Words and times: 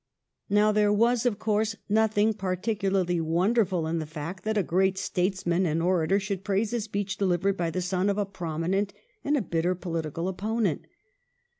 Now 0.49 0.71
there 0.71 0.91
was, 0.91 1.27
of 1.27 1.37
course, 1.37 1.75
nothing 1.87 2.33
particularly 2.33 3.21
wonderful 3.21 3.85
in 3.85 3.99
the 3.99 4.07
fact 4.07 4.43
that 4.45 4.57
a 4.57 4.63
great 4.63 4.97
statesman 4.97 5.67
and 5.67 5.79
orator 5.79 6.19
should 6.19 6.43
praise 6.43 6.73
a 6.73 6.81
speech 6.81 7.17
delivered 7.19 7.55
by 7.55 7.69
the 7.69 7.83
son 7.83 8.09
of 8.09 8.17
a 8.17 8.25
prominent 8.25 8.95
and 9.23 9.37
a 9.37 9.43
bitter 9.43 9.75
political 9.75 10.27
opponent. 10.27 10.87